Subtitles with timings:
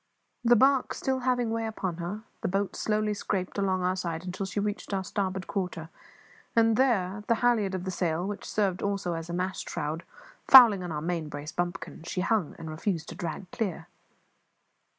[0.43, 4.47] The barque still having way upon her, the boat slowly scraped along our side until
[4.47, 5.89] she reached our starboard quarter;
[6.55, 10.01] and there the halliard of the sail, which served also as a mast shroud,
[10.47, 13.89] fouling our main brace bumpkin she hung, and refused to drag clear.